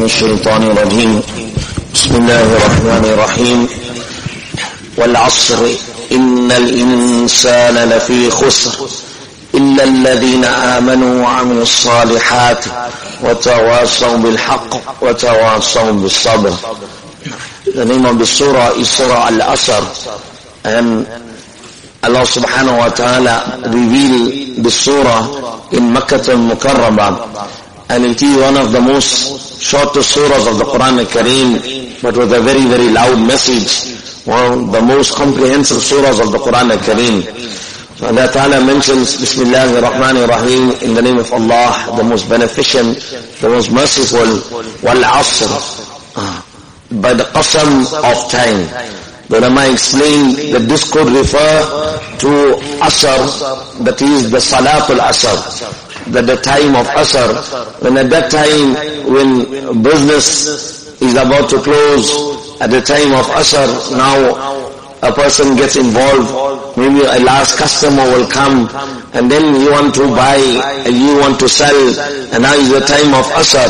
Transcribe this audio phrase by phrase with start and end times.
[0.00, 1.22] من الشيطان الرجيم.
[1.94, 3.68] بسم الله الرحمن الرحيم.
[4.96, 5.60] والعصر.
[6.12, 8.88] إن الإنسان لفي خسر.
[9.54, 12.64] إلا الذين آمنوا وعملوا الصالحات
[13.24, 14.70] وتواصوا بالحق
[15.02, 16.54] وتواصوا بالصبر.
[17.74, 19.84] لنما بالسورة سورة الأسر
[20.66, 21.04] أن
[22.04, 25.18] الله سبحانه وتعالى ريفيل بالسورة
[25.74, 27.16] إن مكة المكرمة.
[27.90, 32.32] And it is one of the most shortest surahs of the Quran al-Kareem but with
[32.32, 33.96] a very very loud message.
[34.26, 37.50] One of the most comprehensive surahs of the Quran al-Kareem
[38.02, 42.96] Allah Ta'ala mentions Bismillah ar-Rahman ar-Rahim in the name of Allah the most beneficent
[43.40, 44.24] the most merciful
[44.82, 45.52] wal-Asr
[46.90, 48.66] by the qasam of time.
[49.28, 51.62] The Ulama explained that this could refer
[52.18, 52.30] to
[52.82, 55.38] Asr, that is the Salatul Asr,
[56.13, 58.75] that the time of Asr, when at that time
[59.11, 62.11] when business is about to close,
[62.61, 63.67] at the time of Asr,
[63.97, 64.65] now
[65.03, 68.67] a person gets involved, maybe a last customer will come
[69.13, 70.37] and then you want to buy
[70.85, 71.75] and you want to sell
[72.33, 73.69] and now is the time of Asr.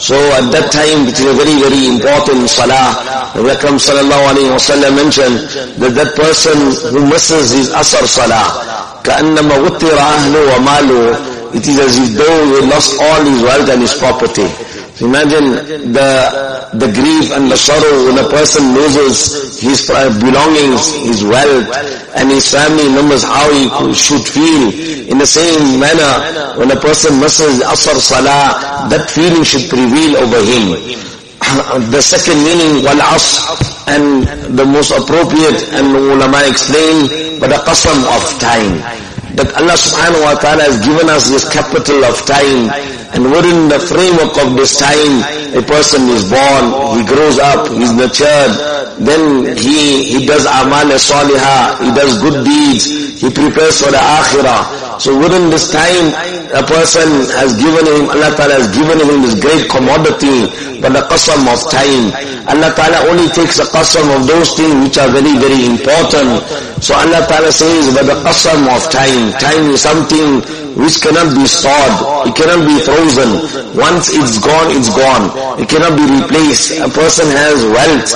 [0.00, 2.94] So at that time it is a very very important salah.
[3.34, 5.38] The Akram sallallahu alayhi wa sallam mentioned
[5.82, 6.56] that that person
[6.94, 12.67] who misses his Asr salah, كَأَنَّمَا غُتِّرَ أَهْلُ وَمَالُ it is as if though he
[12.67, 14.47] lost all his wealth and his property.
[15.01, 19.87] Imagine the the grief and the sorrow when a person loses his
[20.23, 21.67] belongings, his wealth,
[22.15, 24.71] and his family members, how he should feel.
[25.11, 30.39] In the same manner, when a person misses Asr Salah, that feeling should prevail over
[30.39, 31.01] him.
[31.91, 33.57] the second meaning, wal asr,
[33.89, 34.23] and
[34.57, 39.00] the most appropriate, and ulama explain, but a qasam of time.
[39.31, 42.67] That Allah subhanahu wa ta'ala has given us this capital of time,
[43.13, 45.19] and within the framework of this time,
[45.51, 48.55] a person is born, he grows up, he's nurtured,
[49.03, 52.85] then he, he does amal salihah, he does good deeds,
[53.19, 54.99] he prepares for the akhirah.
[55.01, 56.13] So within this time,
[56.53, 60.45] a person has given him, Allah Ta'ala has given him this great commodity,
[60.79, 62.13] but the qasam of time.
[62.47, 66.43] Allah Ta'ala only takes a qasam of those things which are very, very important.
[66.83, 71.45] So Allah Ta'ala says, but the qasam of time, time is something which cannot be
[71.47, 73.29] stored, it cannot be frozen.
[73.77, 75.31] Once it's gone, it's gone.
[75.59, 76.79] It cannot be replaced.
[76.79, 78.09] A person has wealth,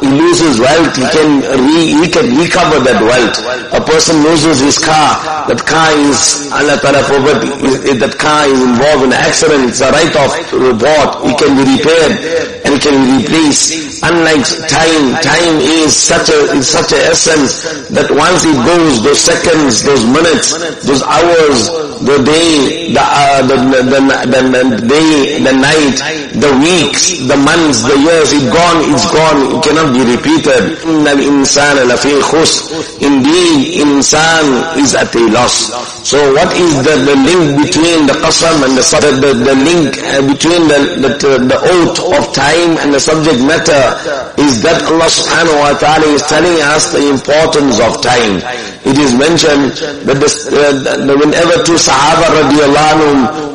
[0.00, 3.38] he loses wealth, he can, re, he can recover that wealth.
[3.74, 9.04] A person loses his car, that car is, Allah Ta'ala forbid, that car is involved
[9.04, 12.37] in an accident, it's a right of reward, it can be repaired
[12.78, 14.02] can be replaced.
[14.02, 19.20] Unlike time, time is such a, is such a essence that once it goes, those
[19.20, 20.54] seconds, those minutes,
[20.86, 21.68] those hours,
[22.04, 25.98] the day, the, uh, the, the, the, day, the night,
[26.34, 30.78] the weeks, the months, the years, it's gone, it's gone, it cannot be repeated.
[32.98, 34.46] Indeed, insan
[34.78, 35.70] is at a loss.
[36.06, 39.92] So what is the, the link between the qasam and the subject, the, the link
[39.98, 41.10] uh, between the, the,
[41.44, 43.82] the oath of time and the subject matter
[44.40, 48.40] is that Allah subhanahu wa ta'ala is telling us the importance of time.
[48.88, 49.74] It is mentioned
[50.08, 53.48] that, uh, that whenever two Sahaba radiallahu anhum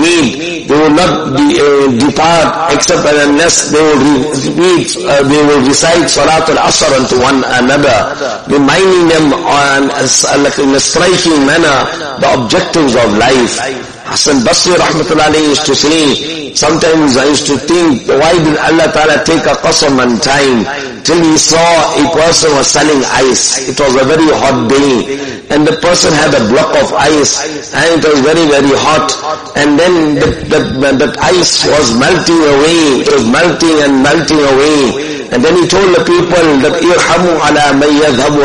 [0.00, 3.98] meet, they will not be, uh, depart except unless they will
[4.30, 7.98] repeat, uh, they will recite Surat al-Asr unto one another,
[8.46, 11.78] reminding them on, like in a striking manner,
[12.22, 13.58] the objectives of life.
[14.06, 19.24] Hassan Basri rahmatullahi used to say, sometimes I used to think, why did Allah Ta'ala
[19.26, 20.93] take a qasam on time?
[21.04, 21.60] till he saw
[22.00, 23.68] a person was selling ice.
[23.68, 25.20] It was a very hot day
[25.52, 29.12] and the person had a block of ice and it was very very hot
[29.60, 33.04] and then the the the ice was melting away.
[33.04, 37.64] It was melting and melting away and then he told the people that irhamu ala
[37.76, 38.44] may yadhamu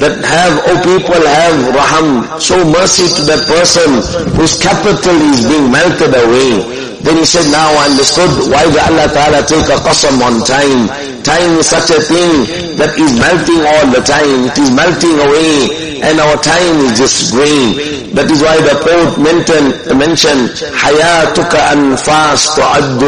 [0.00, 4.00] that have, O oh people, have raham, show mercy to that person
[4.32, 6.89] whose capital is being melted away.
[7.01, 10.89] Then he said, now I understood why the Allah Ta'ala take a qasam on time.
[11.23, 12.45] Time is such a thing
[12.77, 14.45] that is melting all the time.
[14.49, 18.13] It is melting away and our time is just graying.
[18.13, 20.49] That is why the poet mentioned, mentioned
[20.81, 23.01] حَيَاتُكَ أَنْفَاسْ تُعَدُّ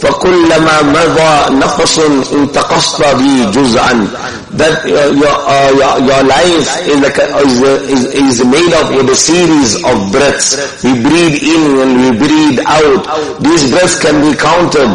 [0.00, 1.98] فَكُلَّمَا مَضَى نَفَسٌ
[2.32, 4.08] انْتَقَصْتَ بِي جُزْعًا
[4.56, 8.90] that uh, your, uh, your, your life is, like a, is, is, is made up
[8.94, 10.58] with a series of breaths.
[10.84, 13.06] We breathe in and we breathe out.
[13.40, 14.90] These breaths can be counted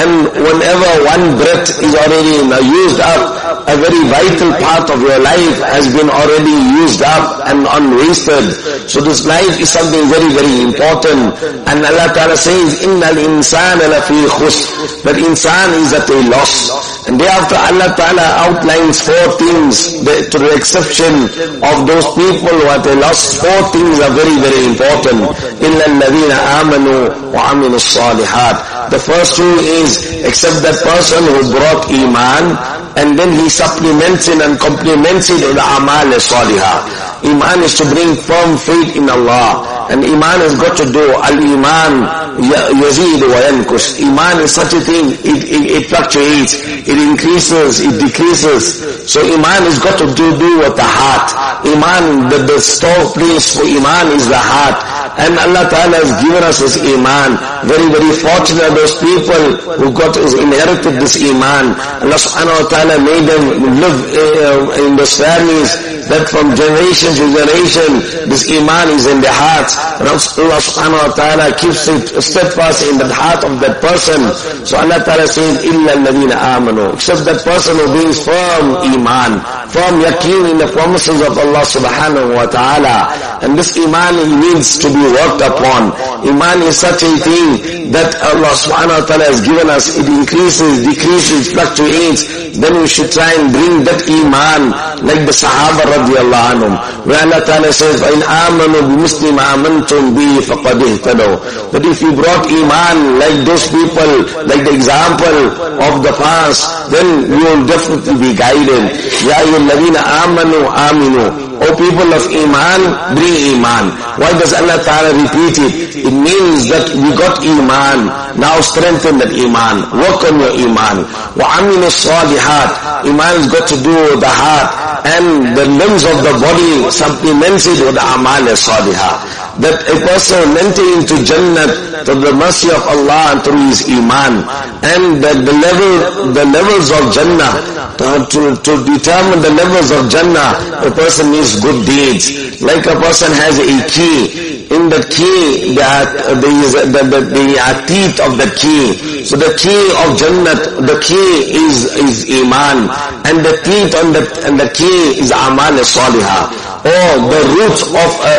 [0.00, 5.56] and whenever one breath is already used up, a very vital part of your life
[5.74, 8.88] has been already used up and unwasted.
[8.88, 11.36] So this life is something very, very important.
[11.68, 16.93] And Allah Ta'ala says, إِنَّ الْإِنسَانَ لَفِي خُسْرٍ That insan is at a loss.
[17.08, 19.98] And thereafter Allah Ta'ala outlines four things
[20.32, 21.26] to the exception
[21.64, 23.40] of those people who are at a loss.
[23.40, 25.20] Four things are very, very important.
[25.60, 32.58] إِلَّا الَّذِينَ آمَنُوا وَعَمِلُوا الصَّالِحَاتِ The first rule is, except that person who brought Iman,
[32.96, 37.03] and then he supplements it and complements it with amal salihah.
[37.23, 39.87] Iman is to bring firm faith in Allah.
[39.89, 44.01] And Iman has got to do, Al-Iman yazid wa yankus.
[44.01, 48.81] Iman is such a thing, it, it, it, fluctuates, it increases, it decreases.
[49.09, 51.29] So Iman has got to do, do with the heart.
[51.63, 54.81] Iman, the, the store place for Iman is the heart.
[55.15, 57.39] And Allah Ta'ala has given us this Iman.
[57.69, 59.41] Very, very fortunate those people
[59.79, 61.77] who got, is inherited this Iman.
[62.03, 63.43] Allah Subhanahu Wa Ta'ala made them
[63.79, 67.90] live uh, in those families that from generation to generation,
[68.28, 69.70] this Iman is in the heart.
[70.00, 74.20] And Allah Subhanahu Wa Ta'ala keeps it steadfast in the heart of that person.
[74.66, 79.40] So Allah Ta'ala says, إِلَّا الَّذِينَ آمَنُوا Except that person who brings firm Iman,
[79.70, 83.30] firm yaqeen in the promises of Allah Subhanahu Wa Ta'ala.
[83.42, 85.92] And this Iman needs to be worked upon.
[86.28, 89.88] Iman is such a thing that Allah subhanahu wa ta'ala has given us.
[89.96, 92.22] It increases, decreases, fluctuates.
[92.60, 94.70] Then we should try and bring that Iman
[95.02, 96.72] like the Sahaba radiallahu anhum.
[97.06, 102.12] Where Allah ta'ala says, فَإِنْ آمَنُوا بِمِسْلِ مَا آمَنْتُمْ بِهِ فَقَدْ اهْتَدَوْا That if you
[102.12, 104.10] brought Iman like those people,
[104.46, 105.38] like the example
[105.80, 108.90] of the past, then you will definitely be guided.
[109.22, 112.80] يَا أَيُّ الَّذِينَ آمَنُوا آمِنُوا O people of Iman,
[113.14, 113.92] bring Iman.
[114.16, 115.72] Why does Allah Ta'ala repeat it?
[116.08, 118.08] It means that we got Iman.
[118.40, 119.84] Now strengthen that Iman.
[119.92, 121.04] Work on your Iman.
[121.36, 124.83] وَعَمِلُ الصَّالِحَاتِ Iman has got to do with the heart.
[125.05, 131.15] And the limbs of the body supplemented with Amal salihah that a person entering into
[131.23, 134.43] Jannah through the mercy of Allah and through his Iman
[134.83, 137.53] and that the level, the levels of Jannah
[137.95, 143.31] to, to, determine the levels of Jannah a person needs good deeds like a person
[143.31, 146.09] has a key in the key, that
[146.41, 147.47] there is the, the, the
[147.85, 149.23] teeth of the key.
[149.23, 152.89] So the key of Jannah, the key is, is Iman.
[153.29, 158.11] And the teeth on the, and the key is Amal Salihah or the root of
[158.21, 158.33] a,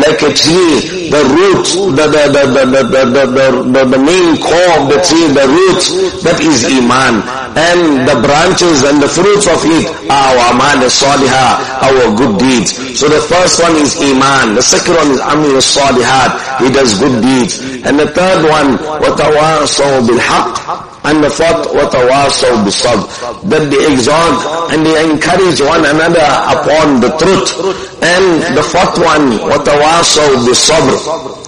[0.00, 3.24] like a tree, the root, the, the, the, the, the,
[3.68, 5.82] the, the, main core of the tree, the root,
[6.24, 7.20] that is Iman.
[7.60, 12.72] And the branches and the fruits of it are our Amal Salihah, our good deeds.
[12.98, 17.20] So the first one is Iman, the second one is Amir Salihat, he does good
[17.20, 17.60] deeds.
[17.84, 24.85] And the third one, وَتَوَاصَوْا بِالْحَقِّ and the fourth, وَتَوَاصَوْا بِالصَّبْرِ That they exhort and
[24.85, 28.01] they encourage one another upon the truth.
[28.01, 31.45] And the fourth one, وَتَوَاصَوْا بِالصَّبْرِ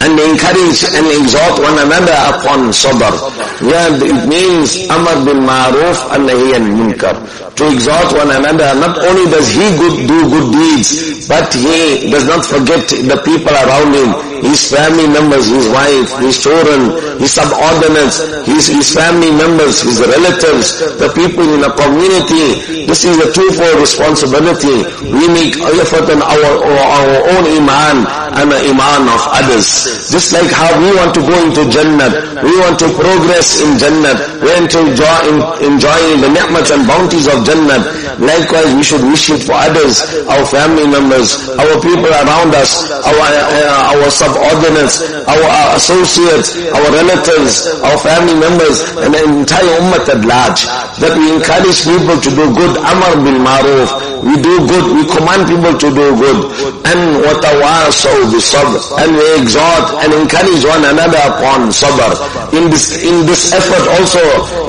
[0.00, 3.12] and encourage and exhort one another upon sabr.
[3.60, 7.12] Yeah, it means amar bil ma'ruf and nahi munkar.
[7.60, 12.24] To exhort one another, not only does he good, do good deeds, but he does
[12.24, 18.24] not forget the people around him, his family members, his wife, his children, his subordinates,
[18.48, 22.88] his, his family members, his relatives, the people in the community.
[22.88, 24.80] This is a twofold responsibility.
[25.12, 29.66] We make effort on our, our own iman and the iman of others.
[30.10, 32.10] Just like how we want to go into Jannah,
[32.42, 35.18] we want to progress in Jannah, we want to enjoy,
[35.62, 37.80] enjoy the ni'mats and bounties of Jannah.
[38.20, 43.14] Likewise, we should wish it for others, our family members, our people around us, our,
[43.14, 50.02] uh, our subordinates, our uh, associates, our relatives, our family members, and the entire ummah
[50.08, 50.66] at large.
[51.00, 54.09] That we encourage people to do good, amar bil maruf.
[54.20, 56.38] We do good, we command people to do good.
[56.84, 58.76] And what watawasaw bisabr.
[59.00, 62.12] And we exhort and encourage one another upon sabr.
[62.52, 64.20] In this, in this effort also,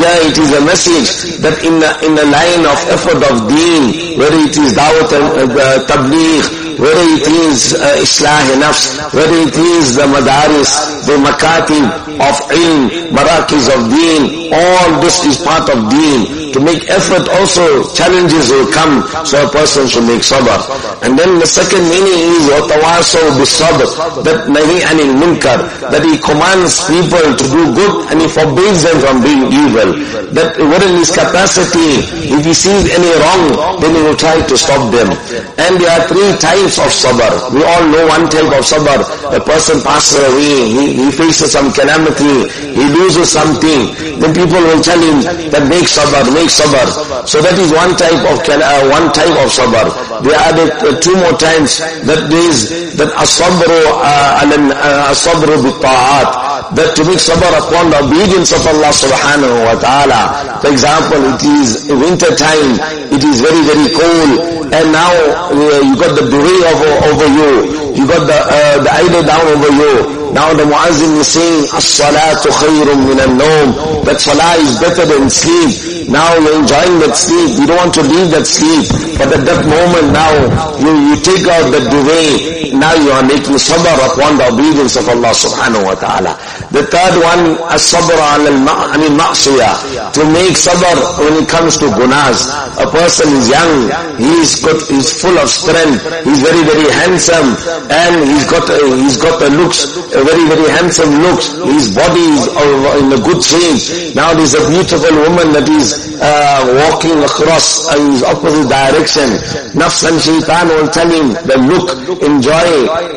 [0.00, 4.18] yeah, it is a message that in the, in the line of effort of deen,
[4.18, 9.56] whether it is dawat and uh, tabligh, whether it is uh, Islah Nafs, whether it
[9.56, 10.72] is the Madaris,
[11.06, 11.86] the Makatib
[12.18, 16.51] of Ilm, Marakiz of Deen, all this is part of deen.
[16.53, 20.57] To make effort also, challenges will come, so a person should make sabr.
[21.05, 25.61] And then the second meaning is, وَتَوَاسَوْ بِالصَّبْرِ That nahi anil munkar,
[25.93, 29.89] that he commands people to do good and he forbids them from being evil.
[30.33, 32.01] That within his capacity,
[32.33, 35.13] if he sees any wrong, then he will try to stop them.
[35.61, 37.53] And there are three types of sabr.
[37.53, 39.05] We all know one type of sabr.
[39.37, 44.82] A person passes away, he, he faces some calamity, he loses something, then people will
[44.84, 46.84] tell him that make sabr, make sabr.
[47.24, 49.88] So that is one type of uh, one type of sabr.
[50.20, 52.68] They added uh, two more times that there is
[53.00, 56.28] that as-sabru uh, as-sabru bi-ta'at
[56.76, 60.20] that to make sabr upon the obedience of Allah subhanahu wa ta'ala.
[60.60, 62.76] For example, it is winter time,
[63.12, 65.12] it is very, very cold, and now
[65.48, 67.50] uh, you got the duree over, over you,
[67.96, 72.50] you got the, uh, the idol down over you, now the muazzin is saying, As-salatu
[72.50, 74.02] khayrun min al-nawm.
[74.04, 76.10] That salah is better than sleep.
[76.10, 77.54] Now you're enjoying that sleep.
[77.54, 78.90] You don't want to leave that sleep.
[79.14, 80.34] But at that moment now,
[80.82, 82.74] you, you take out the duvet.
[82.74, 86.34] Now you are making sabr upon the obedience of Allah subhanahu wa ta'ala.
[86.74, 90.10] The third one, as-sabr al-ma'siyah.
[90.10, 92.50] To make sabr when it comes to gunas.
[92.82, 93.86] A person is young,
[94.18, 94.58] he is
[94.90, 97.54] he's full of strength, he's very, very handsome,
[97.86, 99.86] and he's got, uh, he's got the looks,
[100.18, 101.54] a very, very handsome looks.
[101.62, 104.16] His body is in a good shape.
[104.18, 109.28] Now there's a beautiful woman that is uh, walking across uh, his opposite direction.
[109.74, 111.88] Nafs and shaitan will tell him the look,
[112.22, 112.66] enjoy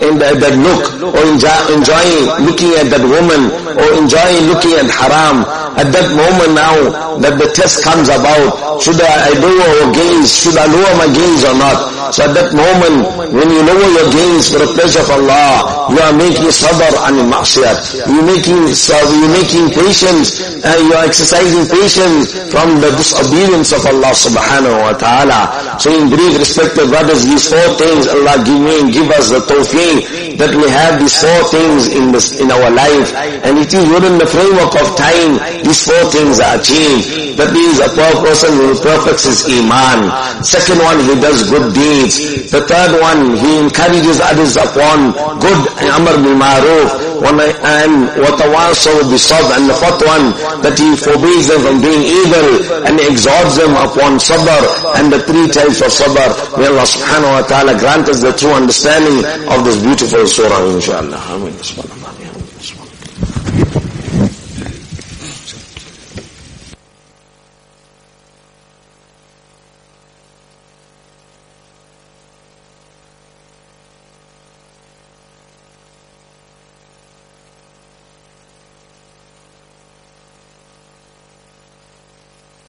[0.00, 0.82] in the, the look,
[1.14, 2.06] or enjoy, enjoy
[2.44, 5.44] looking at that woman, or enjoy looking at haram.
[5.76, 10.32] At that moment now that the test comes about, should I, I lower or gaze,
[10.32, 11.95] should I lower my gaze or not?
[12.12, 15.98] So at that moment, when you lower your gaze for the pleasure of Allah, you
[15.98, 18.06] are making sabr and ma'siyat.
[18.06, 24.12] You're making, you're making patience, uh, you are exercising patience from the disobedience of Allah
[24.14, 25.40] subhanahu wa ta'ala.
[25.82, 29.40] So in brief, respected brothers, these four things Allah give me and give us the
[29.42, 33.14] tawfiq that we have these four things in this, in our life.
[33.42, 35.40] And it is within the framework of time,
[35.76, 37.36] these four things are achieved.
[37.36, 40.08] That means a poor person who perfects his iman.
[40.40, 42.48] Second one, he does good deeds.
[42.48, 45.60] The third one, he encourages others upon good
[45.92, 46.88] amr bil maruf
[47.20, 49.52] and watawasaw bisabr.
[49.60, 50.24] And the fourth one,
[50.64, 52.48] that he forbids them from doing evil
[52.88, 54.62] and exhorts them upon sabr
[54.96, 56.30] and the three types of sabr.
[56.56, 59.20] May Allah subhanahu wa ta'ala grant us the true understanding
[59.52, 61.20] of this beautiful surah inshallah.
[61.36, 61.52] Amin.